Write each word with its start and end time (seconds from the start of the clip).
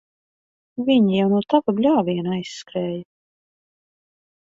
Viņi 0.87 1.13
jau 1.19 1.27
no 1.35 1.43
tava 1.55 1.77
bļāviena 1.81 2.35
aizskrēja. 2.41 3.07